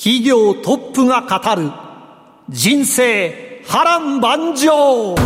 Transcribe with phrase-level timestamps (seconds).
[0.00, 1.72] 企業トップが語る
[2.48, 5.16] 人生波乱万丈。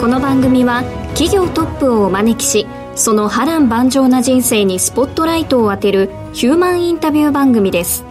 [0.00, 8.04] この番組は企業トップをお招きしその波乱万丈な人生にスポットライトを当てるヒューマンインタビュー番組です。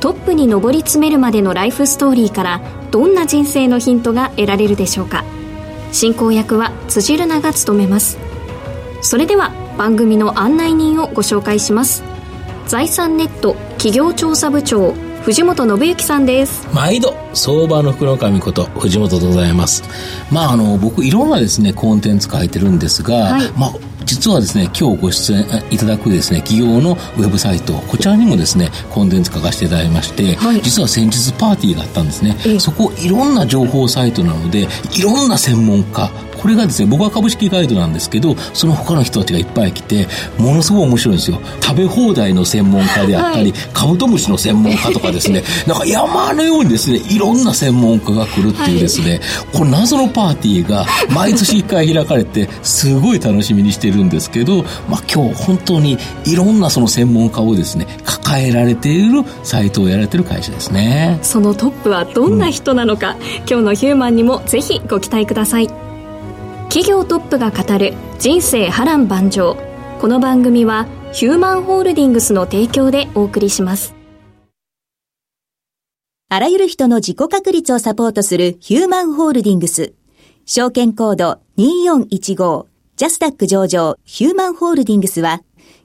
[0.00, 2.60] トップに上り詰めるまでのライフストーリーから
[2.90, 5.22] どんな人生のヒントが得られるでしょうか。
[5.92, 8.18] 進行役は辻るなが務めます。
[9.02, 12.02] それでは番組の案内人をご紹介します。
[12.66, 16.66] 財産ネット企業調査部長藤本信之さんです。
[16.72, 19.82] 毎度相場の福の神こと藤本でございます。
[20.32, 23.72] まああの僕いろんなですねコンテンツ書いてるんですが、はい、まあ
[24.06, 32.36] 実はですね、今日ご出演いただくですね、企業のウェブサイト、こちらにもですね、コンテンツ書かせていただきまして、はい、実は先日パーティーがあったんですね。
[32.60, 36.10] そこいろんな情報サイトなので、いろんな専門家、
[36.46, 40.06] これがですね、僕は株式ガイドなんですけど、その他の人たちがいっぱい来て、
[40.38, 41.40] ものすごい面白いんですよ。
[41.60, 49.20] 食べ放題の専門家であったり、はい、カブトムシの専門家とかですね、 なんか山のようにですね、いろんな専門家が来るっていうですね、はい、
[49.54, 61.18] この謎のパーティーが毎年一回開かれて、すごい楽しみにしてるんですけど、まあ今日本当にいろんなその専門家をですね、抱えられているサイトをやられてる会社ですね。
[61.22, 65.85] そのトップはどんな人なのか、うん、今日のヒューマンにもぜひご期待ください。
[66.76, 69.56] 企業トップが語る人生波乱万丈。
[69.98, 73.94] この番組はヒューマンホールディングスの提供でお送りします。
[76.28, 79.94] あらゆる人の自己確立をサポートするヒューマンホールディングス。
[80.44, 82.66] 証券コード2415
[82.96, 85.40] ジャスダック上場ヒューマンホールディングスは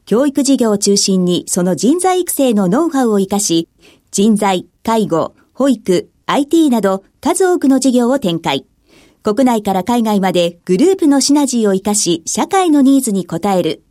[0.05, 3.69] 教育事業を中心にその人材育成のノウハウを活かし
[4.11, 8.65] 人材、介護、保育、IT など数多くの事業を展開。
[9.23, 13.83] 国内から海外までグループのシナジーを活かし、社会のニーズに応える。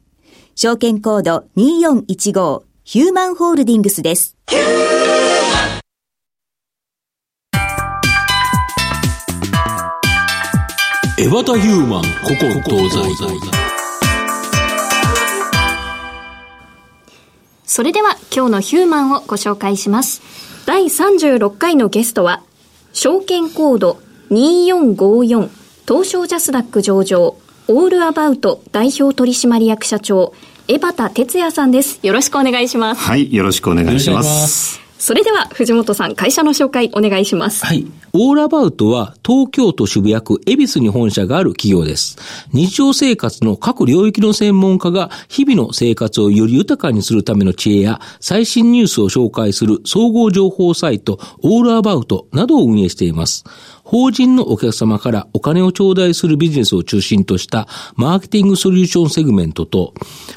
[0.57, 4.37] 証券コード2415ヒューマンホールディングスです。
[11.17, 12.99] エバタヒューマン古今東西
[17.67, 20.23] それでは今日のヒューマンをご紹介します。
[20.67, 22.43] 第36回のゲストは、
[22.93, 25.51] 証券コード2454
[25.89, 27.37] 東証ジャスダック上場
[27.67, 30.33] オールアバウト代表取締役社長
[30.69, 31.99] 江端哲也さんです。
[32.07, 33.01] よろしくお願いします。
[33.01, 34.81] はいよろしくお願いします。
[35.01, 37.65] それでは藤本さん会社の紹介お願いします。
[37.65, 37.87] はい。
[38.13, 42.19] オールアバウトは東京都渋谷区恵比寿に本社がある企業です。
[42.53, 53.45] 日常生活の各領域の専門家が日々の生活をより豊かにするための知恵や最新ニュースを紹介する総合情報サイトオールアバウトなどを運営しています。
[53.91, 59.95] 法人のお客様からお金を頂戴するビジネスを中心としたマーケティングソリューションセグメントと、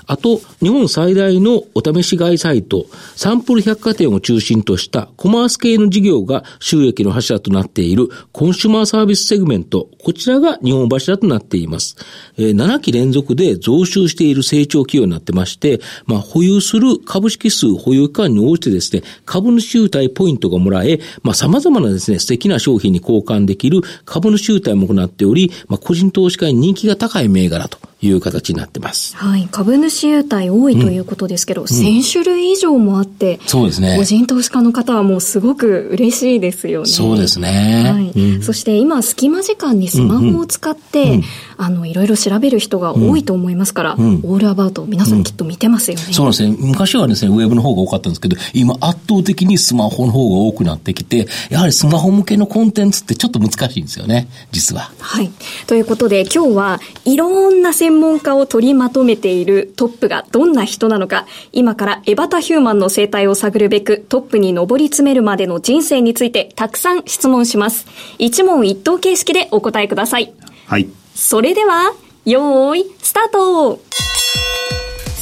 [0.08, 11.96] あと、日本最大のお試し買いサイト、サンプル百貨店を中心としたコマース系の事業が収益の柱となっているコンシュマーサービスセグメント、こちらが日本柱となっています。
[12.38, 27.78] 7期連続で増収している成長企業になってまして、まあ、保有する株式数保有期間に応じてですね、株主優待ポイントがもらえ、まあ、様々なですね、素敵な商品に交換できる株主優待も行っており、まあ、個人投資家に人気が高い銘柄と
[28.08, 29.16] いう形になってます。
[29.16, 29.48] はい。
[29.52, 33.96] 株主優待多いということですけど、うん、1000種類以上もあって、そうですね。
[33.98, 36.88] 個人投資家の方はもうすごく嬉しいですよね。
[36.88, 37.92] そうですね。
[37.92, 38.36] はい。
[38.36, 41.24] うん、そして今、隙間時間にスマホを使って、うんうん、
[41.58, 46.56] あの、いろいろ調べる人が多いと思いますから、うん、オールアバウト、皆さんきっと見てますよね、そうですね。
[46.60, 54.92] 昔はですね、ウェブの方が多かったんですけど、今圧倒的にスマホの方が多くなってきて、やはりスマホ向けのコンテンツってちょっと難しいんですよね、実は。
[55.00, 55.32] はい。
[55.68, 67.88] ということで、今日はいろんな専門家を取りまとめているトップがどんな人なのか、今からエバタヒューマンの生態を探るべくトップに上り詰めるまでの人生についてたくさん質問します。
[68.20, 70.34] 一問一答形式でお答えください。
[70.68, 70.90] はい。
[71.16, 71.94] それでは、
[72.26, 73.80] よーい、スタート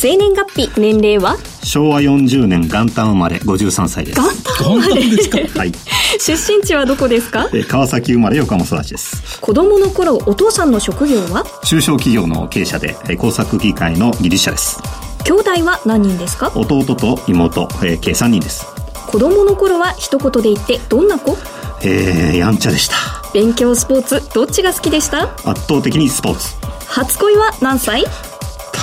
[0.01, 1.38] 生年月日、年齢は？
[1.63, 4.19] 昭和40年元旦生まれ53歳です。
[4.19, 5.71] 元旦生まれですかはい。
[6.19, 7.48] 出身地はどこですか？
[7.53, 9.39] えー川崎生まれ横浜育ちです。
[9.39, 11.45] 子供の頃、お父さんの職業は？
[11.65, 14.80] 中小企業の経営者で、えー工作機械の技術者です。
[15.24, 16.51] 兄弟は何人ですか？
[16.56, 18.65] 弟と妹、えー計3人です。
[19.06, 21.38] 子供の頃は一言で言ってどんな子？
[21.83, 22.95] えー、やんちゃでした。
[23.36, 25.25] 勉強スポーツどっちが好きでした？
[25.45, 26.56] 圧倒的にスポーツ。
[26.88, 28.03] 初恋は何歳？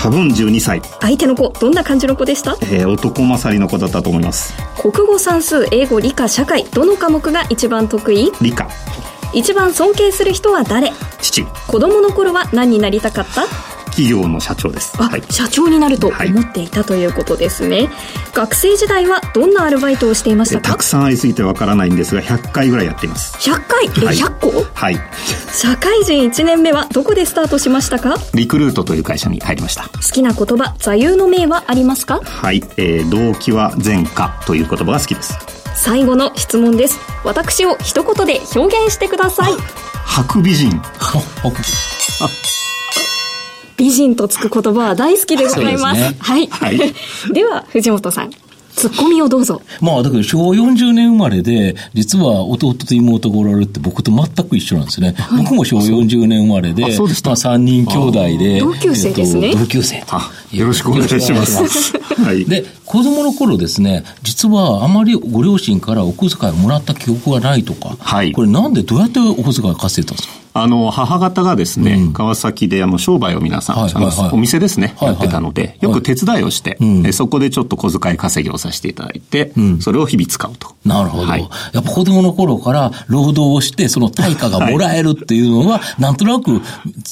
[0.00, 0.80] 多分12歳。
[1.00, 2.56] 相手の子どんな感じの子でした？
[2.62, 4.54] えー、男勝りの子だったと思います。
[4.80, 8.30] 国語算数英語理科社会どの科目が一番得意？
[8.40, 8.68] 理科、
[9.34, 10.92] 一番尊敬する人は誰？
[11.20, 13.44] 父、子供の頃は何になりたかった？
[13.98, 14.92] 企業の社長です。
[14.98, 15.22] あ、はい。
[15.28, 17.88] 社長になると思っていたということですね、
[18.32, 20.68] 学生時代はどんなアルバイトをしていましたか？
[20.68, 23.36] えーたくさんありすぎてわからないんですが、100回ぐらいやっています。
[23.50, 23.86] 100回？
[23.86, 24.64] え、はい100個？
[24.72, 24.96] はい。
[25.52, 28.14] 社会人1年目はどこでスタートしましたか？
[28.34, 29.82] リクルートという会社に入りました。
[29.88, 32.20] 好きな言葉座右の銘はありますか？
[32.22, 32.62] はい。
[32.76, 35.36] えー、動機は前科という言葉が好きです。
[35.74, 39.52] 最後の質問です私を一言で表現してください
[40.04, 40.70] 白美人。
[43.78, 46.02] 美人とつく言葉は大好きでございます。
[46.02, 46.16] すね。
[46.19, 46.78] はい、はい。
[47.32, 48.30] では藤本さん
[48.78, 49.60] ツッコミをどうぞ。
[49.80, 55.16] まあ、だけど昭和40年生まれで、実は弟と妹がおられるって僕と全く一緒なんですね。
[55.36, 57.30] 僕も昭和40年生まれで、あそうでした。
[57.30, 58.60] まあ3人兄弟で。
[58.60, 59.48] 同級生ですね。
[59.48, 60.16] えっと同級生と。
[60.16, 61.92] あ、よろしくお願いします。
[62.22, 62.44] はい。
[62.44, 68.31] で、子供の頃ですね、実はあまりご両親からお小遣いをもらった記憶がないとか、はい。
[68.31, 70.47] これなんでどうやってお小遣い稼いでたんですか？
[70.62, 72.12] あの、母方がですね、うん。
[72.12, 74.31] 川崎であの商売を皆さん、はいはいはい。
[74.32, 75.19] お店ですね、はいはい。
[75.19, 77.06] やってたので、よく手伝いをして、うん。
[77.06, 79.81] えそこでちょっと小遣い稼ぎをさせていただいて、ん。
[79.81, 80.75] それを日々使うと。
[80.84, 81.25] なるほど。
[81.25, 81.49] はい。
[81.72, 86.60] やっぱ子供の頃から労働をして、その対価がもらえるっていうのは、なんとなく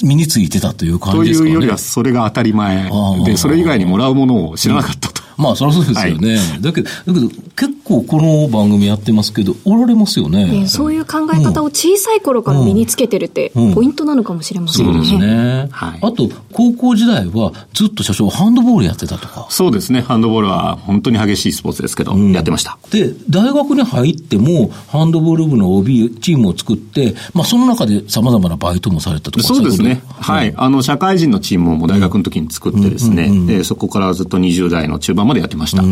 [0.03, 1.51] 身についてたという感とじですかね。
[1.51, 3.25] いうよりは、それが当たり前ー。
[3.25, 5.26] で、それ以外にもらうものを知らなかったと。
[5.37, 6.39] まあ、そりゃそうですよね。
[6.61, 10.47] だけど、だけど、結構この番組やってますけど、おられますよね。
[10.47, 14.93] ねそういう考え方を小さい頃から身につけてるってうんポイントなのかもしれませんね。
[14.93, 15.69] そうですね。
[15.71, 19.47] はいあと、高校時代はずっと社長ハンドボールやってたとか。
[19.51, 22.79] そうですね、ハンドボールは本当に激しいスポーツですけど、やってました。
[22.91, 29.47] で、大学に入っても、ハンドボール部の OB チームを作って、まあ、その中で様々なバイトもされたとか。
[29.47, 30.03] そうですね。
[30.07, 30.55] はい。
[30.57, 35.83] あの、社会人のチームをもう大学の時に作ってですね、でそこからずっと20代の中盤までやってました。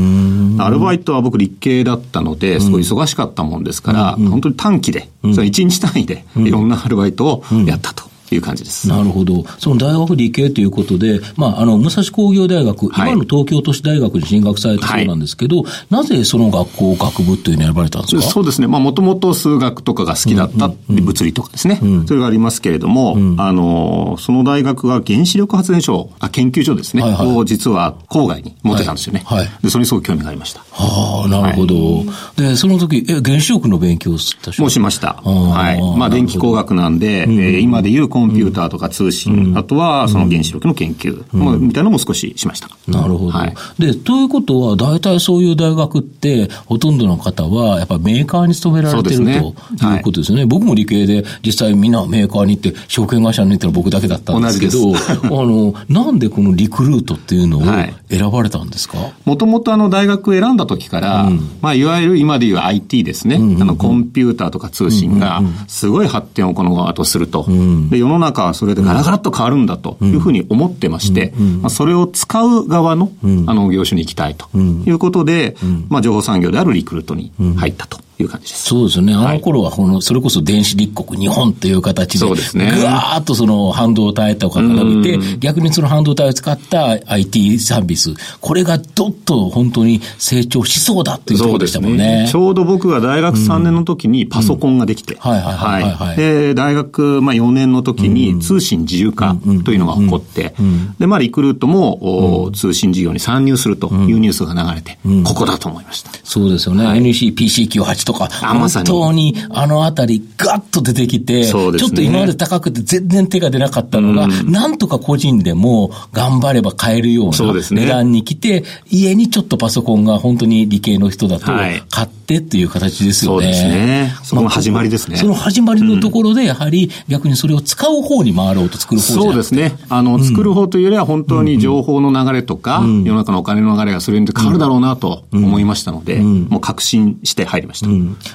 [0.64, 8.04] アルバイトは僕理系だったので、すごい忙しかったもんですから、本当に短期で、それ1日単位でいろんなアルバイトをやったと
[8.34, 8.88] いう感じです。
[8.88, 9.44] なるほど。
[9.58, 18.22] その大学理系ということで、まあ、あの、武蔵工業大学、はい今の東京都市大学に進学されたそうなんですけど、なぜその学校、学部というのを選ばれたんですか？
[18.22, 18.66] そうですね。
[18.66, 21.80] まあ、もともと数学とかが好きだった、物理とかですね。
[22.06, 29.22] それがありますけれども、あの、その大学が原子力発電所、あ研究所ですね、はいはいを実は郊外に持ってたんですよね。
[29.24, 30.60] はいはいで、それにすごく興味がありました。
[30.72, 32.04] はあ、なるほど。
[32.36, 35.20] で、その時、え、原子力の勉強をしたもうしました。
[35.24, 35.98] ーはい。
[35.98, 42.68] まあ、電気工学なんで、えー今でいうコンピューターとか通信、あとはその原子力の研究、まあみたいなのも少ししました。
[42.88, 43.30] なるほど。
[43.30, 43.54] はい。
[43.78, 49.40] で、ということは、大体そういう大学って、ほとんどの方は、やっぱメーカーに勤められてる、ね
[49.78, 50.46] ということですよね。
[50.46, 54.92] 僕も理系で、実際みんなメーカーに行って、証券会社に行ったら僕だけだったんですけど、
[55.28, 57.94] 同 あの、なんでこのリクルートっていうのをはい。
[58.16, 67.46] 選ばれたんですか、もともとあの大学選んだ時から、まあいわゆる今でいう IT ですね、あのコンピューターとか通信がすごい発展をこの後すると、
[67.90, 73.10] で世の中はそれでガラガラっと変わるんだというふうに思ってまして、まあそれを使う側の
[73.46, 75.56] あの業種に行きたいということで、
[75.88, 78.64] まあ情報産業であるリクルートに入ったという感じです。
[78.64, 79.14] そうですよね。
[79.14, 82.72] あの頃は、この、それこそ電子立国日本という形で、そうですね。
[82.74, 92.28] ぐわーっとその半導体とかが伸びて、逆にその半導体を使った IT サービス、これがどっと本当に成長しそうだっていうところでしたもんね。
[92.30, 96.16] ちょうど僕が大学3年の時にパソコンができて、はいはいはいはいはい。
[96.16, 100.54] で、大学、まあ、4年の時に通信自由化というのが起こって、
[100.98, 106.10] で、まあ、リクルートも、お通信事業に参入するというニュースが流れて、ここだと思いました。
[106.22, 106.84] そうですよね。
[106.84, 121.82] NECPC98 とか、本当にあのあたりガッと出てきて、ちょっと今まで高くて全然手が出なかったのが、なんとか個人でも頑張れば買えるような値段に来て、家にちょっとパソコンが本当に理系の人だとはい。
[121.90, 123.44] 買ってっていう形ですよね。
[123.44, 124.14] そうですね。
[124.22, 125.16] そこの始まりですね。
[125.16, 129.76] その始まりのところで、やはり逆にそれを使う方に回ろうと作る方そうですね。
[129.88, 137.88] あの、作る方というよりは本当に情報の流れとか、世の中のお金の流れがそれに変わるだろうなと思いましたので、もう確信して入りました。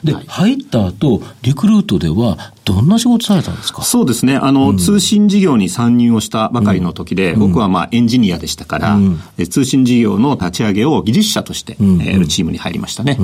[0.03, 3.81] で、入った後、リクルートでは、どんな仕事されたんですか？
[3.81, 4.35] そうですね。
[4.35, 13.17] あの、うん、通信事業に参入をしたばかりの時で、うん、僕はまあエンジニアでしたから、うん、通信事業の立ち上げを技術者として、やるチームに入りましたね。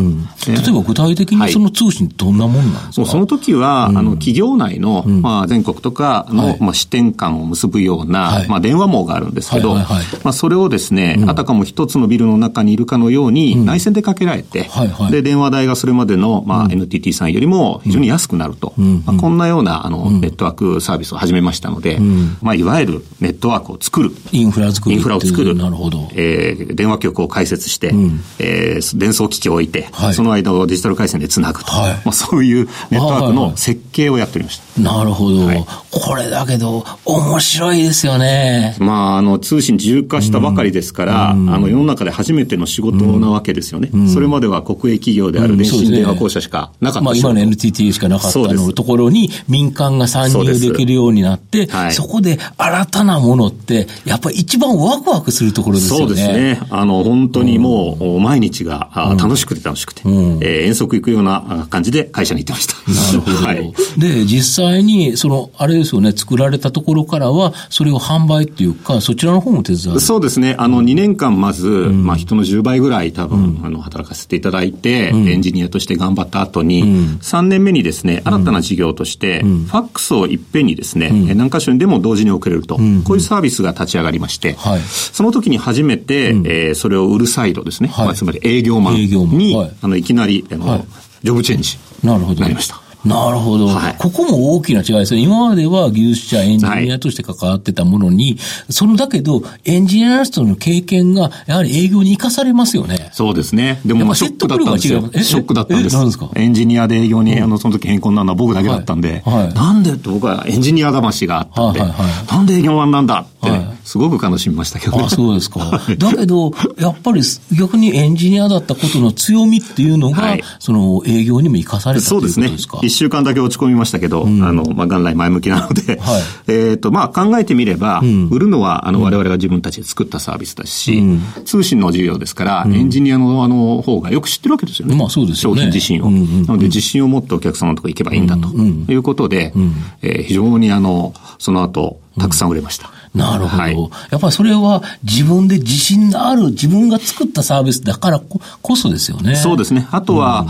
[0.48, 18.74] 例えば具体的にその通信どんなもんなんですか、はい、その時は、あの、企業内の、まあ全国とかの、はい、まあ支店間を結ぶような、はい、まあ電話網があるんですけど、はいはいはい、まあそれをですね、あたかも一つのビルの中にいるかのように内線でかけられて、はいはい、で、電話代がそれまでの、まあ NTT さんよりも非常に安くなると。
[19.06, 22.00] まあ、こんなような、あの、ネットワークサービスを始めましたので、
[22.42, 24.12] まあ、いわゆるネットワークを作る。
[24.32, 24.96] インフラ作る。
[24.96, 25.56] インフラを作る。
[25.56, 26.10] なるほど。
[26.14, 31.72] えー、電話局を開設して、うん、えー、伝送機器を置いて、はい、その間をデジタル回線でつなぐと。
[31.72, 34.82] はい、まあ、そういうネットワークの設計をやっておりました。
[34.82, 35.66] なるほど、はい。
[35.92, 38.76] これだけど、面白いですよね。
[38.80, 43.90] まあ、あの、通信自由化したばかりですから、うん、あの、世の中で初めての仕事なわけですよね。
[43.94, 56.06] うん、それまでは国営企業である電信電話公社しかなかった、ね、まあ、今の NTT しかなかったのところに民間が参入できるようになって、そはい、そこで新たなものって、やっぱり一番ワクワクするところですよね。
[56.06, 56.60] そうですね。
[56.70, 62.76] あの、本当にもう、毎日が、楽しくて楽しくて、うん、えー、遠足行くような感じで会社に行ってました。
[62.92, 63.38] なるほど。
[63.46, 70.00] はい、で、実際に、その、あれですよね、作られたところからは、それを販売っていうか、そちらの方も手伝う。
[70.00, 70.56] そうですね。
[70.58, 82.86] あの、2年間まず、うん、まあ、人の10倍ぐらい多分、うん、あの、働かせていただいて、エンジニアとして頑張った後に、うん、3年目にですね、新たな事業として、ファックスをいっぺんにですね、何箇所にでも同時に送れると、こう
[83.16, 90.86] いうサービスが立ち上がりまして、はい、その時に初めて、うん、えー、それを売るサイドですね、はい、まあ、つまり営業マンに、はい、あのいきなりあの、はい、
[91.24, 92.85] ジョブチェンジなりました。
[93.06, 95.22] なるほど、はい、ここも大きな違いですね。
[95.22, 98.38] 今までは技術者、エンジニアとして関わってたものに、はい、
[98.70, 103.10] そのだけど、エンジニアとの経験が、やはり営業に生かされますよね。
[103.14, 103.80] そうですね。
[103.86, 105.02] でも、ショックだったんですよ。
[105.22, 106.06] ショックだったんです。
[106.06, 106.30] ですか？
[106.36, 115.04] エンジニアで営業に、あの、その時変更なのは僕だけだったんで、はい、なんでって僕はエンジニア魂があったんで、はいはいはい、なんで営業マンなんだって、ね、すごく悲しみましたけどね。
[115.06, 115.80] あ、そうですか。
[115.98, 117.22] だけど、やっぱり
[117.58, 122.42] 逆にエンジニアだったことの強みっていうのが、その営業にも生かされたということですか？
[122.42, 122.88] そうですね。
[122.88, 134.96] 一週間だけ落ち込みましたけど、うん、あの、まあ、元来前向きなので、 はい、えっと、まあ、考えてみれば、うん、売るのは、あの、我々が自分たちで作ったサービスだし、うん、通信の事業ですから、エンジニアのあの方がよく知ってるわけですよね。
[134.96, 135.62] まあ、そうですよね。
[135.62, 136.10] 商品自身を。
[136.48, 138.48] なので、自信を持ってお客様のところ行けばいいんだと
[138.92, 139.54] いうことで、
[140.02, 142.95] えー、非常にあの、その後、たくさん売れました。
[143.16, 143.78] なるほど、はい、
[144.12, 149.36] やっぱりそれは自分で自信のある、自分が作ったサービスだからこそですよね。
[149.36, 149.88] そうですね。
[149.92, 150.46] あとは、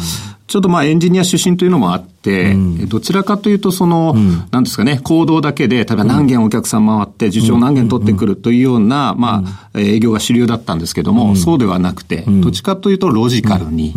[0.48, 13.94] ちょっとまあエンジニア出身というのもあって、うん、どちらかというとその、うん、なんですかね、行動だけで、例えば何件お客さん回って、受賞何件取ってくるというような、まあ、営業が主流だったんですけども、そうではなくて、どっちかというとロジカルに、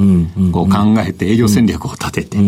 [0.53, 2.39] こう考えて営業戦略を立てて、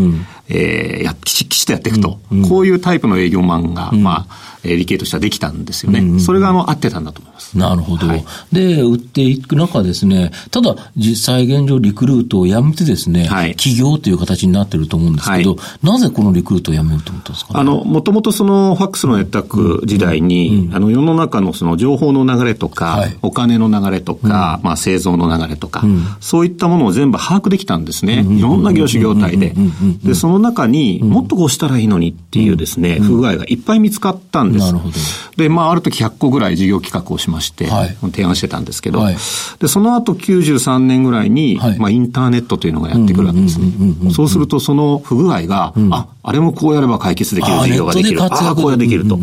[0.48, 2.18] えー、や、きちきちとやっていくと、
[2.48, 6.00] こういうタイプの営業マンが、まあ、え理系としてはできたんですよね。
[6.00, 7.56] うんうん、それがあの合ってたんだと思います。
[7.56, 8.06] なるほど。
[8.06, 20.68] はい、で、売っていく中ですね、ただ実際現状リクルートをやめてですね、はい、企業という形になってると思うんですけど、はい、なぜこのリクルートをやめようと思ったんですか、ね、あの、もともとそのファックスのネットワーク時代に、うん。
[20.68, 25.82] うん、あの世の中のその情報の流れとか、お金の流れとか、うん、まあ製造の流れとか、
[26.20, 28.24] そういったものを全部把握できたんですね。
[28.28, 29.54] いろんな業種業態で。
[30.02, 34.66] で、その中にもっとこうしたらいいのにっていうですね、不具合がいっぱい見つかったんです。
[34.66, 34.94] なるほど。
[35.36, 39.16] で、まあ、ある時100個ぐらい事業企画をしまして、はい、提案してたんですけど、はい、
[39.58, 43.66] で、その後93年ぐらいに、はい、まあ、インターネットというのがやってくるわけですね。
[44.12, 48.22] そうすると、その不具合が、うん、あ、あれもこうやれば解決できる事業ができる。
[48.22, 49.18] ああ、こうやできると。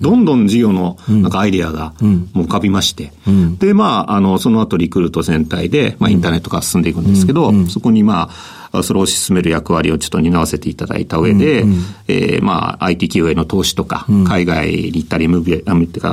[0.00, 1.94] どんどん事業のなんかアイディアが
[2.32, 3.12] もう浮かびまして、
[3.58, 11.72] で、まあ、あの、その後リクルート全体で、まあ、インターネットが進んでいくんですけど、そこにまあ、それを推し進める役割をちょっと担わせていただいた上で、うん。
[11.72, 15.62] うん、えー、まあ、IT 企業への投資とか、うん、海外に行ったり、MBA、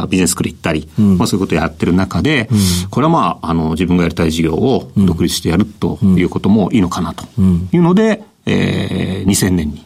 [0.07, 7.25] ビジネススクール行ったり、うん、まあそういうことをやってる中で、うん、これはまあ、あの、自分がやりたい事業を独立してやるということもいいのかなと
[7.71, 9.85] いうので、えー、2000年に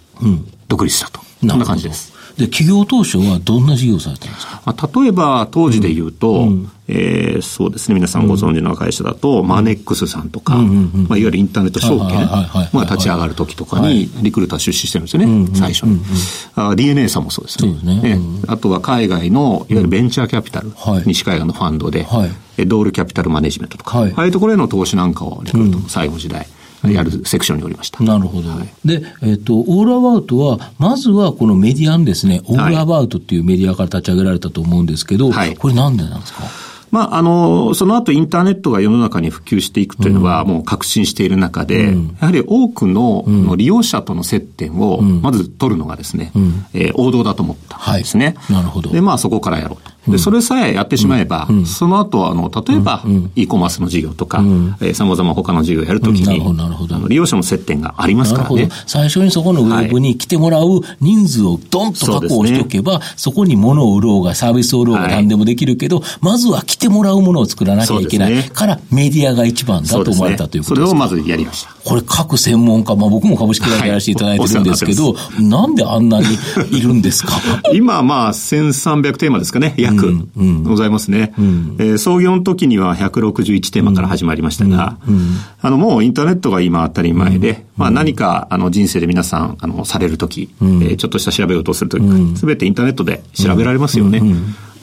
[0.68, 1.22] 独立したと。
[1.50, 2.14] そんな感じです。
[2.38, 15.92] で、企業当初はどんな事業をされたんですか、まあ、例えば当時で言うと、うん、えー、そうですね、皆さんご存知の会社だと、うん、マネックスさんとか、うんうんうん、まあ、いわゆるインターネット証券が立ち上がる時とかに、リクルーター出資してるんですよね、うんうん、最初に、
[16.58, 17.78] うんうん、DNA さんもそうですね。
[17.80, 20.72] すね、あとは海外の、いわゆるベンチャーキャピタル、
[21.06, 26.48] 西海岸のファンドで、はい、ドールキャピタルマネジメントとか、はい、ああいうところへの投資なんかをリクルートの最後時代、
[26.88, 28.04] やるセクションにおりました。
[28.04, 28.50] なるほど。
[28.50, 36.44] はい、で、えっ、ー、と、オールアバウトは、まずはこのメディアンですね、オールアバウトっていうメディアから立ち上げられたと思うんですけど、はい、これなんでなんですか？
[36.92, 46.32] まあ、あの、その後インターネットが世の中に普及していくというのはもう確信している中で、やはり多くの利用者との接点をまず取るのがですね、
[46.76, 48.36] えー王道だと思ったんですね。
[48.48, 48.92] なるほど。
[48.92, 49.93] で、まあそこからやろうと。
[50.08, 53.04] で、それさえやってしまえば、その後、あの、例えば、
[53.36, 54.40] e コマースの事業とか、
[54.82, 56.28] えー様々他の事業をやるときに、うん。
[56.28, 56.96] なるほどなるほど。
[56.96, 58.70] あの利用者の接点がありますからね。。
[58.86, 65.12] 最初にそこのウェブに来てもらう人数をドンと確保しておけば、そこに物を売ろうがサービスを売ろうがはい。
[65.16, 70.92] 何でもできるけど、まずは来てもらうものを作らなきゃいけないから、メディアが一番だと思われたということですか？
[70.92, 71.74] それをまずやりました。
[71.84, 76.26] これ各専門家、まあ僕も株式会社やらせていただいてるんですけど、なんであんなに
[76.72, 77.34] いるんですか？
[77.74, 84.98] 今、まあ、1300テーマですかね、 約、ございますね、えー創業の時には161テーマから始まりましたが、
[85.62, 92.04] あの、もうインターネットが今当たり前で、まあ何か、あの、人生で皆さん、あの、される時、えーちょっとした調べ事をする時
[92.38, 94.22] すべてインターネットで調べられますよね。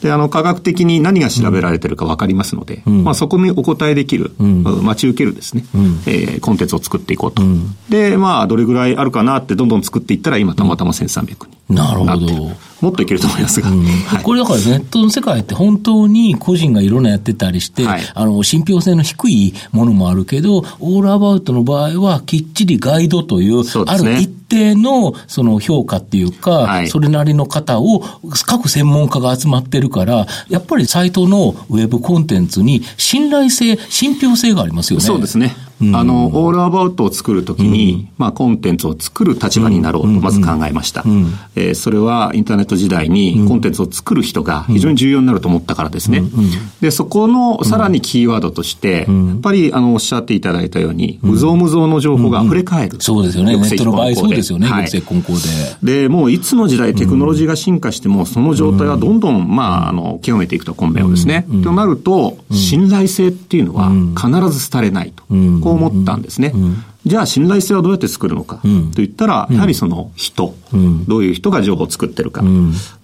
[0.03, 5.65] で、あの、科学的に何が調べられてるか分かりますので、まあそこにお答えできる、待ち受けるですね、
[6.07, 7.43] えーコンテンツを作っていこうと。
[7.91, 11.60] で、まあ、どれぐらいあるかなってどんどん作っていったら、今たまたま1300に。
[11.71, 13.69] なるほどもっといけると思いますが。
[13.69, 28.01] はいこれだからネットの世界って本当に個人がいろんなやってたりして、はいあの、信憑性の低いものもあるけど、オールアバウトの場合はきっちりガイドという、そうねある一定のその評価っていうか、はいそれなりの方を
[28.47, 35.05] 各専門家が集まってるから、やっぱりサイトのウェブコンテンツに信頼性、信憑性がありますよね。
[35.05, 35.55] そうですね。
[35.95, 41.05] あの、オールアバウトを作るときに、まあ、コンテンツを作る立場になろうと、まず考えました。
[41.57, 46.23] えーそれは、インターネット時代に、コンテンツを作る人が非常に重要になると思ったからですね。
[46.81, 52.97] で、そこの、さらにキーワードとして、やっぱり、あの、おっしゃっていただいたように、無造無造の情報が溢れ返る。
[53.01, 53.57] そうですよね。
[53.57, 54.67] ネットの場合そうですよね。
[54.67, 54.89] はい。
[55.83, 56.03] で。
[56.03, 61.47] で、もういつの時代テクノロジーが進化しても、その状態はどんどん、まあ、あの、極めていくと、根面をですね。
[61.65, 65.23] となると、信頼性っていうのは必ず廃れないと、
[65.71, 66.53] こう思ったんですね。
[67.07, 70.55] じゃあ、信頼性はどうやって作るのかと言ったら、やはりその人、
[71.09, 72.43] どういう人が情報を作ってるか。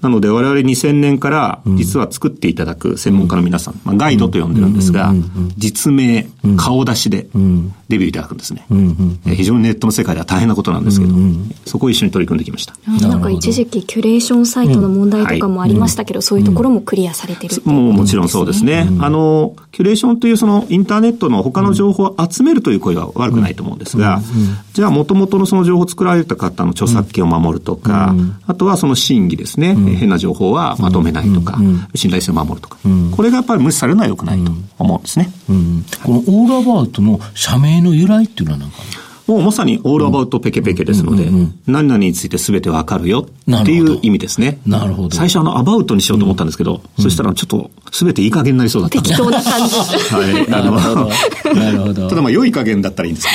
[0.03, 5.15] なので、我々2000年から、実は作っていただく専門家の皆さん、まあ、ガイドと呼んでるんですが、
[5.57, 7.27] 実名、顔出しで
[7.89, 8.67] デビューいただくんですね。
[9.27, 11.15] え非常にネットの世界では大変なことなんですけど、
[11.65, 12.75] そこを一緒に取り組んできました。
[13.09, 18.89] なんか一時期キュレーションサイトの問題とかもありましたけど、そういうところもクリアされてるっていうこともうもちろんそうですね。
[19.01, 24.21] あの、キュレーションというそのインターネットの他の情報を集めるという声は悪くないと思うんですが、
[24.73, 28.15] じゃあ元々のその情報を作られた方の著作権を守るとか、
[28.47, 31.59] あとはその真偽ですね、変な情報はまとめないとか、
[31.95, 32.79] 信頼性を守るとか、
[33.15, 35.31] これがやっぱり無視されるのは良くないと思うんですね。
[35.49, 35.85] うん。
[36.05, 38.77] このオールアバウトの社名の由来っていうのはなんか、
[39.27, 41.29] もうまさにオールアバウトペケペケですので、
[41.67, 44.59] 何々について全てわかるよっていう意味ですね。
[44.67, 49.09] なるほど最初あのアバウトにしようと思ったんですけど、そしたらちょっと全ていい加減になりそうだったんで。
[49.09, 49.75] 適当な感じ。
[49.75, 50.55] はい。
[50.55, 52.09] あの、なるほど。
[52.09, 53.29] ただまあ良い加減だったらいいんです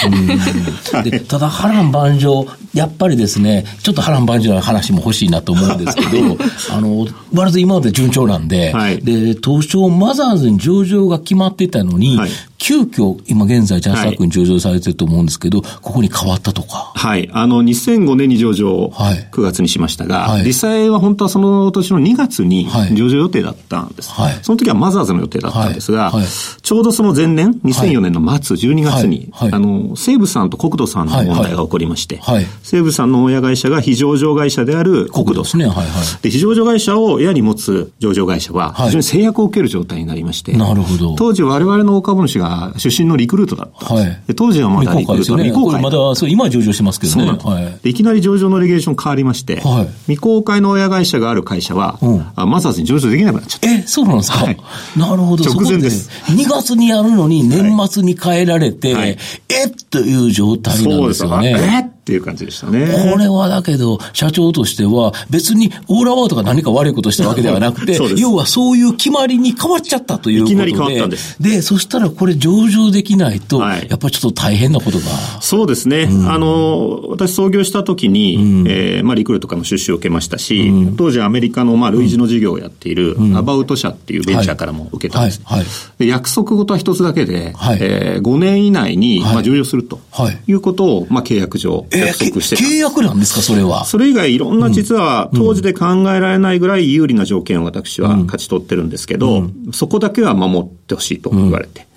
[0.91, 1.09] けど。
[1.09, 6.37] でただ波乱万丈、やっぱりですね、ちょっと波乱万丈な話も欲しいなと思うんですけど、
[6.71, 12.29] あの、割と今まで順調なんで、はいで、東証マザーズに上場が決まってたのに、はい
[12.61, 16.91] 急遽、今現在ジャスタックに上場されてると思うんですけど、ここに変わったとか。
[16.93, 17.27] はい。
[17.33, 19.27] あの、2005年に上場をはい。
[19.31, 20.43] 9月にしましたが、はい。
[20.45, 22.95] 実際は本当はその年の2月にはい。
[22.95, 24.11] 上場予定だったんです。
[24.11, 24.39] はい。
[24.43, 25.91] その時はマザーズの予定だったんです。
[25.91, 26.21] が、はい。
[26.21, 26.27] はい
[26.71, 29.51] ちょうどその前年、2004年の末、12月に、はい。
[29.51, 29.59] はい。
[29.59, 32.35] あの、西武さんと国土さんの問題が起こりまして、はい。
[32.35, 32.45] はい。
[32.63, 35.65] 西武さんの親会社が非上場会社である国土ですね。
[35.65, 35.75] はい。
[35.75, 35.87] はい。
[36.21, 38.85] で、非上場会社を親に持つ上場会社は、はい。
[38.87, 41.15] 非常に制約を受ける状態になりまして、なるほど。
[41.15, 44.07] 当時我々の大株主が出身のリクルートだったんです。
[44.07, 45.53] はいで当時はまだリクルートの未公開ね。
[45.53, 47.21] これ未公開まだ、そう、今は上場してますけどね。
[47.21, 47.79] そうなんです、はい。
[47.83, 53.71] でいきなり上場のレギュレーション変わりまして、はい未公開の親会社がある会社は、うんあマザーズに上場できなくなっちゃった。
[53.71, 54.57] え、そうなんですか、はい
[54.97, 55.43] なるほど。
[55.43, 59.17] 直前ですで2月にやるのに年末に変えられて、はい
[59.49, 59.71] えっ？
[59.89, 61.55] という状態なんですよね。
[61.57, 61.90] えっ？
[62.11, 62.87] っていう感じでしたね。
[63.13, 70.55] これはだけど、社長としては、別にオーラワーとか何か悪いことしたわけではなくて要はそういう決まりに変わっちゃったということで。
[70.55, 71.41] いきなり変わったんです。
[71.41, 73.87] で、そしたらこれ上場できないと、はい。
[73.89, 75.05] やっぱりちょっと大変なことが。
[75.39, 76.09] そうですね。
[76.27, 85.41] あの、私創業した時に、えーまあ、リクルートからの出資を受けましたし、当時アメリカの、まあ、類似の事業をやっている、アバウト社っていうベンチャーからも受けたんです。
[85.45, 85.59] はい。
[85.59, 85.67] はい。
[85.99, 87.77] で約束事は一つだけで、はい。
[87.79, 89.33] え5年以内に、はい。
[89.35, 90.39] まあ、上場するとはい。
[90.47, 90.53] い。
[90.53, 93.85] うことを、まあ、契約上え約束して契約なんですか、それは。
[93.85, 101.87] それ以外いろんな実は当時で考えられないぐらい有利な条件を私は勝ち取ってるんですけど、そこだけは守ってほしいと言われて。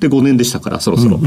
[0.00, 1.20] で、5年でしたからそろそろ。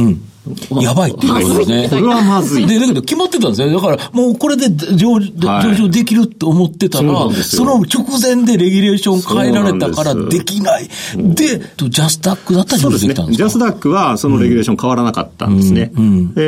[0.81, 1.89] やばいっていうことですね。
[1.89, 2.67] これはまずい。
[2.67, 3.69] で、だけど決まってたんですよ。
[3.73, 10.89] だから、もうこれで上上場できるって思ってたら、その直前でレギュレーション変えられたからできない。
[11.15, 13.37] で、ジャスダックだったら上場できたんですか？
[13.37, 15.91] ジャスダックはそのレギュレーション変わらなかったんですね。
[15.95, 15.99] え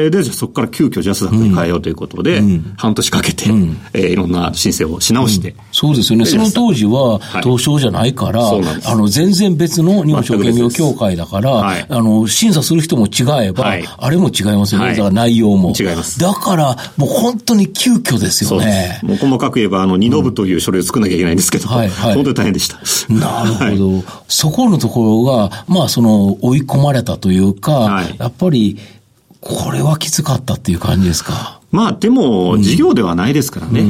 [0.07, 2.41] ーで、じゃあそこから急遽ジャスダックに変えようということで、
[2.77, 3.45] 半年かけて、
[3.93, 6.25] えーいろんな申請をし直して、そうですよね。
[6.25, 7.43] その当時ははい。
[7.43, 8.41] 東証じゃないから、
[8.85, 14.87] あの、全然別の日本証券業協会だから、はいあの、審査する人も違えば、はいあれも違いますよね。
[14.87, 15.73] はいだから内容も。
[15.79, 18.99] 違いますだから、もう本当に急遽ですよね。
[19.03, 22.77] もう細かく言えば、あの、二ノ部という書類を作らなきゃいけないんですけど、はいはい本当に大変でした。
[23.13, 23.93] なるほど。
[23.93, 28.77] はいそこのところが、まあ、その、追い込まれたというか、はいやっぱり、
[29.39, 31.56] これはきつかったっていう感じですか？
[31.69, 33.81] まあ、でも、事業ではないですからね。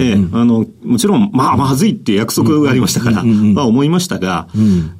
[0.00, 4.48] ええあの、もちろん、まあ、まずいって約束がありましたから、まあ、思いましたが、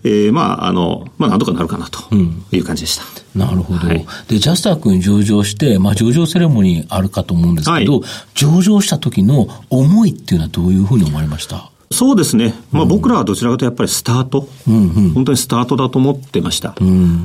[0.04, 2.14] ええまあ、あの、まあ、なんとかなるかなと
[2.52, 3.04] いう感じでした。
[3.38, 3.86] なるほど。
[3.86, 4.06] はい。
[4.28, 8.02] で、ジャスタックに上場して、まあ、上場セレモニーあるかと思うんですけど、はい。
[8.34, 11.70] 上場した時の思いっていうのはどういうふうに思われました？
[11.90, 12.54] そうですね。
[12.72, 16.74] まあ、僕らはどちらかというとやっぱりスタート、本当にスタートだと思ってました。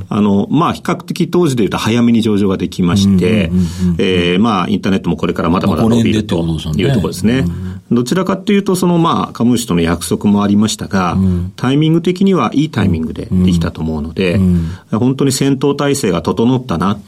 [0.10, 6.36] あの、まあ、比較的当時で言うと早めに上場ができまして、インターネットもこれからまだまだ伸びると
[6.78, 7.46] いうところですね。
[7.92, 11.18] どちらかというと、そのまあ、株主との約束もありましたが、
[11.56, 14.40] タイミング的にはいいタイミングでできたと思うので、
[14.92, 17.00] 本当に戦闘態勢が整ったな、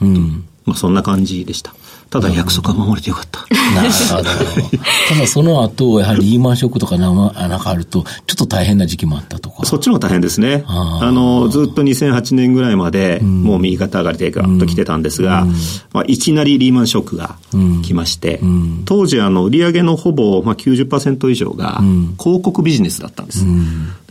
[0.66, 1.76] まあ、そんな感じでした。
[2.14, 3.40] ただ約束は守れてよかった。
[3.74, 4.24] なるほど。
[4.24, 9.66] ただその後、やはりリーマンショックとかなんかあると、ちょっと大変な時期もあったとか。
[9.66, 10.64] そっちの方が大変ですね。
[10.68, 15.48] あの、ずっと2008年ぐらいまで、もう右肩上がりでガッと来てたんですが、
[15.92, 17.36] まあ、いきなりリーマンショックが
[17.84, 18.40] 来まして、
[18.86, 21.82] 当時、あの、売上のほぼ、まあ、90%以上が、
[22.20, 23.44] 広告ビジネスだったんです。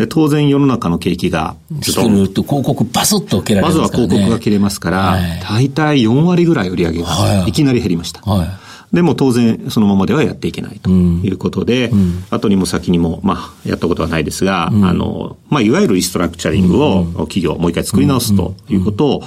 [0.03, 4.09] で、当然世の中の景気が、つけると広告バスッと蹴られまずはますからね。
[4.09, 8.21] 広告が切れますから、はい大体4割ぐらい売上はいがいきなり減りました。
[8.23, 8.49] はい。
[8.93, 11.93] でも当然そのままではやっていけないということで、
[12.31, 19.23] 後にも先にも、まあ、やったことはないですが、あの、まあ、いわゆるリストラクチャリングを企業もう一回作り直すということを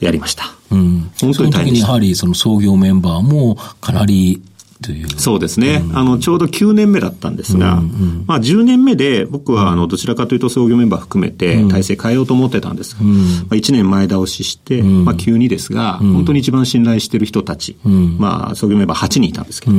[0.00, 0.52] やりました。
[0.72, 1.10] うん。
[1.20, 4.42] 本当に大変でしやはりその創業メンバーもかなり
[4.82, 5.08] という。
[5.18, 5.82] そうですね。
[5.92, 7.82] あの、ちょうど9年目だったんですが、
[8.26, 13.10] まあ10年目で僕はあの、どちらかというと創業メンバー含めて体制変えようと思ってたんですが、ま
[13.50, 19.76] あ1年前倒しして、まあ急にですが、本当に一番信頼している人たち、まあ創業メンバー8人いたんですけど、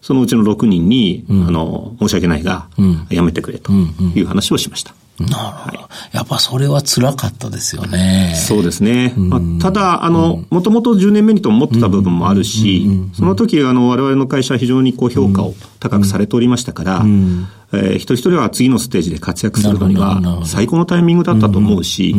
[0.00, 2.68] そのうちの6人に、あの、申し訳ないが、
[3.10, 4.94] 辞めてくれという話をしました。
[5.26, 5.88] なるほど。
[6.12, 8.34] やっぱそれは辛かったですよね。
[8.36, 9.14] そうですね。
[9.16, 22.14] まあ、ただ、あの、もともと10年目にと思ってた部分もあるし、その時、あの、我々の会社は非常にこう評価を高くされておりましたから、えー一人一人は次のステージで活躍するのには最高のタイミングだったと思うし、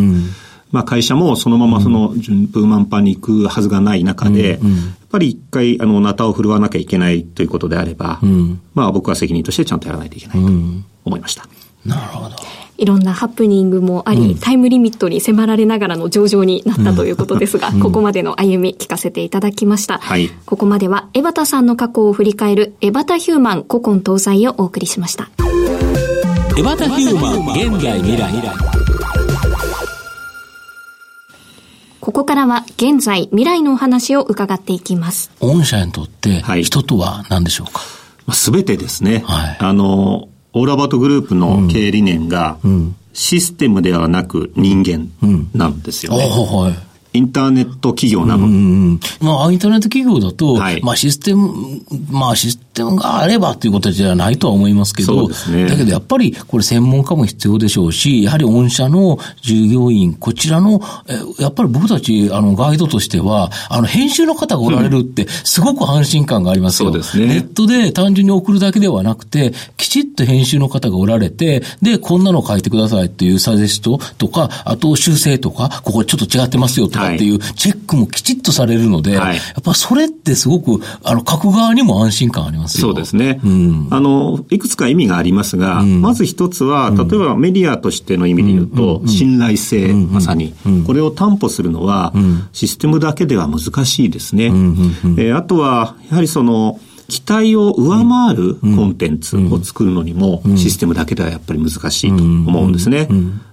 [0.72, 4.60] まあ会社もそのままその順風満帆に行くはずがない中で、やっ
[5.12, 8.20] ぱり一回、あの、ナタを振るわなきゃいけないということであれば、
[8.74, 10.48] まあ僕は責任としてちゃんとやらないといけないと
[11.06, 11.46] 思いました。
[11.86, 12.36] なるほど。
[12.84, 20.00] いろんなハプニングもあり、タイムリミットに迫られながらの上場になったということですが、ここまでの歩み聞かせていただきました。
[20.00, 25.30] はいここまでは、江端さんの過去を振り返る、江端ヒューマン古今東西をお送りしました。
[26.58, 28.32] エバタヒューマン現在未来。
[32.02, 35.32] ここからは、現在、未来のお話を伺っていきます。
[35.40, 37.82] 御社にとってはい人とは何でしょうか、
[38.34, 42.58] すべてですね、はいあの、オーラバートグループの経営理念が、
[43.14, 45.10] システムではなく人間
[45.54, 46.24] なんですよあね。
[46.26, 46.76] あ、はい。
[47.14, 49.00] インターネット企業なので、うん。
[49.22, 51.54] まあ、インターネット企業だと、はいまあ、システム、
[52.10, 55.68] まあ、システムがあればということじゃないとは思いますけど、ね。
[55.68, 66.92] だけどやっぱり、これ専門家も必要でしょうし、やはり御社の従業員、こちらの、えやっぱり僕たち、あの、ガイドとしては、あの、編集の方がおられるって、すごく安心感がありますよ。
[66.92, 67.28] そうですね。
[67.28, 79.36] ネットで単純に送るだけではなくて、きちっと編集の方がおられて、で、こんなの書いてくださいっていうサジェストとか、あと修正とか、ここちょっと違ってますよとかっていうチェックもきちっとされるので、はい。
[79.36, 82.82] やっぱそれってすごく、あの、書く側にも安心感ありますよ。
[82.82, 83.40] そうですね。
[83.90, 90.54] あの、いくつか意味がありますが、まず一つは、例えばメディアとしての意味で言うと、信頼性、まさに、
[90.86, 92.14] これを担保するのは、
[92.52, 94.46] システムだけでは難しいですね。
[94.46, 103.08] えーあとは、やはりその、期待を上回るコンテンツを作るのにも、システムだけではやっぱり難しいと思うんですね。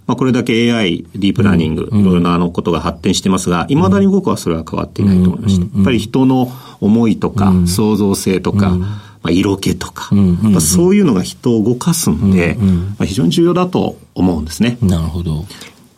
[0.07, 5.63] まあ、これだけ AI、ディープラーニング、いろいろなあのことが発展してますが、未だに僕はそれは変わっていないと思いました。
[5.63, 10.11] やっぱり人の思いとか、創造性とか、まあ、色気とか、
[10.43, 12.57] やっぱそういうのが人を動かすんで、
[12.99, 14.79] まあ、非常に重要だと思うんですね。
[14.83, 15.45] なるほど。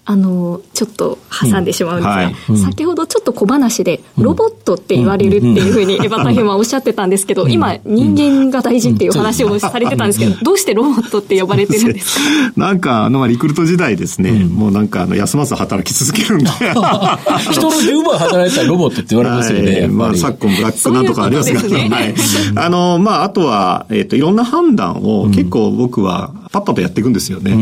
[0.04, 2.34] あの、ちょっと挟んでしまうんですが、はい。
[2.58, 10.08] 先ほどちょっと小話で、ロボットって言われるっていうふうに、エバタヒューマンおっしゃってたんですけど、今、人間が大事っていう話をされてたん。
[10.08, 12.22] ですけど、どうしてロボットって呼ばれてるんですか？
[12.60, 16.50] なんか、あの、まあリクルート時代ですね、もうなんか、あの、休まず働き続けるんで。
[17.52, 19.72] 人の10倍働いたらロボットって言われますよね。
[19.72, 22.12] はい、まあ、昨今ブラックなんとかありますが、そういうことはい。
[22.12, 22.52] です。
[22.56, 27.52] あの、まあ、あとは、えっ、と、いろんな判断を結構僕はパッパとやっていくんですよね。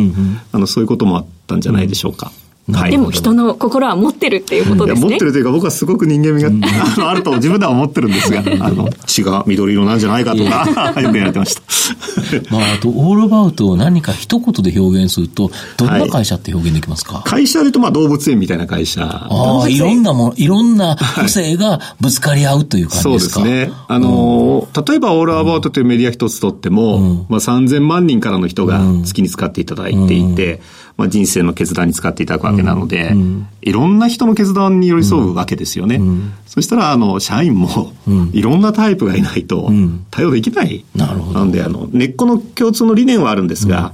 [0.53, 2.33] あの、そういうこともあったんじゃないでしょうか。
[2.79, 2.91] はい。
[2.91, 5.09] でも人の心は持ってるっていうことですね。
[5.09, 11.63] 持ってるというか僕はすごく人間味があのあると自分では思ってるんですが、あの、血が緑色なんじゃないかとか、よく言われてました。
[12.51, 19.03] まあ、あと、オールアバウトを何か一言で表現すると、どんな会社って表現できますか、会社で言うとまあ動物園みたいな会社。
[19.03, 23.25] ああ、いろんなもの、いろんな個性がぶつかり合うという感じそうでか。
[23.25, 23.73] ですすね。
[23.89, 30.61] あの、例えばオールアバウトというメディア一つとっても、まあ3000万人からの人が月に使っていただいていて、
[30.97, 33.15] まあ人生の決断に使っていただくわけなので、
[33.63, 36.01] いろんな人の決断に寄り添うわけですよね。
[36.47, 37.93] そしたら、あの、社員も、
[38.33, 39.71] いろんなタイプがいないと
[40.11, 40.85] 対応できない。
[40.95, 41.39] なるほど。
[41.39, 43.93] なんで、あの、根っこの共通の理念はあるんですが、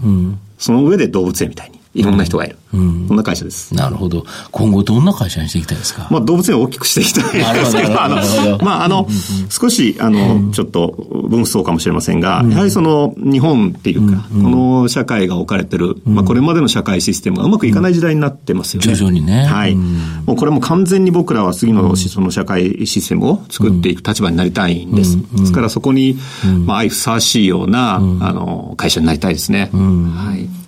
[0.59, 2.57] その上で動物園みたいに、いろんな人がいる。
[2.71, 3.17] そん。
[3.17, 3.75] な会社です。
[3.75, 4.25] なるほど。
[4.51, 7.25] 今後どんな会社にしていきたいですか、まあ、動物園を大きくしていきたい。
[7.25, 8.17] んですけど、 あの、
[8.59, 9.09] どまあ、あの、
[9.49, 18.95] 少し、あの、ちょっと、分相かもしれませんが、やはりその、日本っていうか、この社会が置かれてる、まあ、これまでの社会システムがうまくいかない時代になってますよね。
[18.95, 19.47] 徐々にね。
[19.47, 19.73] はい。
[19.73, 19.97] うん。
[20.27, 25.19] もうこれも完全に僕らは次のその社会システムを作っていく立場になりたいんです。
[25.35, 26.19] ですからそこに、
[26.67, 29.71] まあ、相ふさわしいような、あの、会社になりたいですね。
[29.73, 30.66] はい。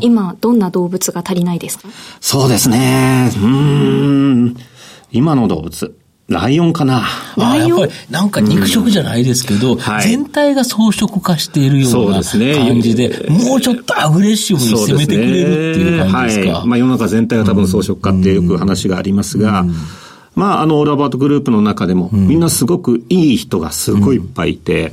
[0.00, 1.88] 今、どんな動物が足りないですか？
[2.20, 3.30] そうですね。
[3.34, 4.56] うーん。
[5.12, 5.96] 今の動物。
[6.28, 7.02] ライオンかな。
[7.38, 16.58] ああやっぱりなんか肉食じゃないですけど、はい全体が装飾化しているようなそうですね感じで、もうちょっとアグレッシブに攻めてくれるっていう感じですか。
[16.58, 16.68] はい。
[16.68, 19.64] まあ世の中全体が多分装飾化ってよく話がありますが、
[20.36, 24.90] まあ、あの、オールアバートグループの中でも、みんなすごくいい人がすごいいっぱいいて、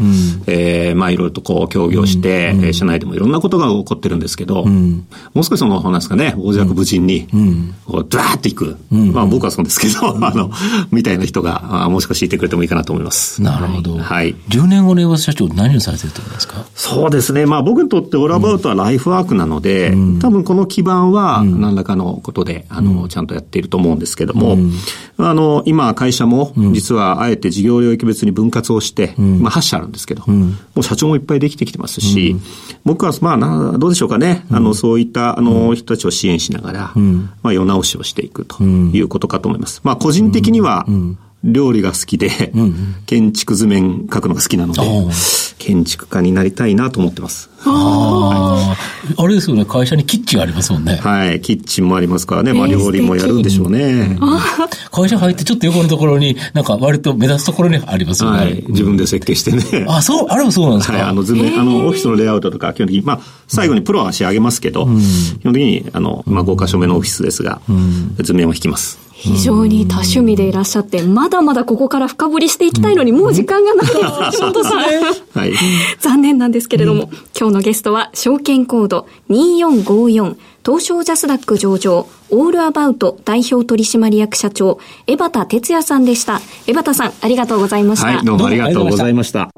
[0.47, 7.27] えーまあ、いろいろとこう、協業して、えー社内でもいろんなことが起こってるんですけど、もう少しその、なんですかね、大弱無尽に、
[7.85, 8.77] こう、ドワーっていく。
[8.91, 10.51] まあ、僕はそうですけど、あの、
[10.91, 13.41] みたいな人が、あもう少しいてくれてもいいかなと思います。
[13.41, 13.97] なるほど。
[13.97, 14.35] はい。
[14.49, 16.65] 10年後の江端社長、何をされてると思いますか？
[16.75, 17.45] そうですね。
[17.45, 24.57] まあ僕にとってオールアバウトはライフワークなので、多分この基盤は何らかのことで、あの、ちゃんとやっていると思うんですけども、
[25.17, 32.35] あの、今会社も実はあえて事業領域別に分割をして、まあ8社あるんですけど、もう社長もいっぱいできてきてますし、
[32.85, 34.45] 僕はまあな、どうでしょうかね。
[34.51, 36.93] あの、そういったあの人たちを支援しながら、
[37.43, 39.81] まあ世直しをしていくということかと思います。
[39.83, 40.85] まあ個人的には、
[41.47, 42.29] 料理が好きで、
[43.05, 44.81] 建築図面描くのが好きなので、
[45.57, 47.49] 建築家になりたいなと思ってます。
[47.65, 48.75] あ
[49.17, 50.95] あ、あれですよね、会社にキッチンありますもんね。
[51.01, 51.41] はい。
[51.41, 52.53] キッチンもありますからね。
[52.53, 54.19] まあ料理もやるんでしょうね。
[54.91, 58.37] 会社入ってちょっと横のところに、なんか割と目立つところにありますよね。
[58.37, 58.63] はい。
[58.67, 59.85] 自分で設計してね。
[59.87, 60.97] あ、そう、あれもそうなんですか？
[60.97, 61.03] はい。
[61.03, 67.61] あの図面、あの、オフィスのレイアウトとか、基本的に、まあ、最後にプロは仕上げますけど、基本的に、あの、まあ、5箇所目のオフィスですが、
[68.19, 68.99] 図面を引きます。
[69.19, 73.97] 非常に多趣味でいらっしゃって、まだまだここから深掘りしていきたいのに、もう時間がないです、
[74.39, 74.79] 橋本さん。
[74.79, 75.53] はい。
[75.99, 84.77] 残念なんですけれども、今日のゲストは、証券コード2454、東証ジャスダック上場、オールアバウト代表取締役社長、
[85.07, 86.39] 江端哲也さんでした。
[86.67, 88.07] 江端さん、ありがとうございました。
[88.07, 88.23] はい。
[88.23, 89.49] どうもありがとうございました。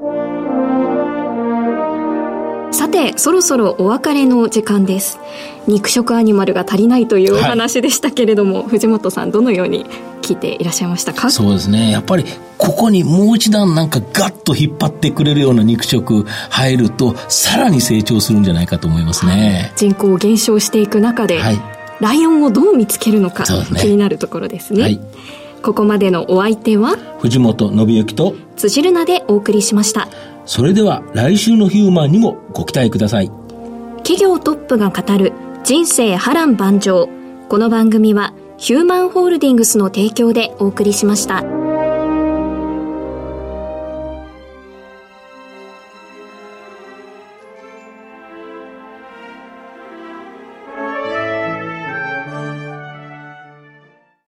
[3.16, 5.18] そろそろお別れの時間です。
[5.66, 9.86] 肉食アニマルが足りないというお話でしたけれども、藤本さん、どのように
[10.22, 11.30] 聞いていらっしゃいましたか？
[11.30, 11.90] そうですね。
[11.90, 12.24] やっぱり、
[12.58, 19.72] ここにもう一段なんかガッと引っ張ってくれるような肉食入ると、さらに成長するんじゃないかと思いますね。
[19.76, 21.60] 人口減少していく中で、はい
[22.00, 24.82] ライオンをどう見つけるのか、ね気になるところですね。
[24.82, 25.00] はい
[25.62, 30.08] ここまでのお相手は、藤本信之と、辻るなでお送りしました。
[30.44, 33.30] それでは来週のヒューマンにもご期待ください。
[33.98, 35.32] 企業トップが語る
[35.64, 37.08] 人生波乱万丈。
[37.48, 41.59] この番組はヒューマンホールディングスの提供でお送りしました。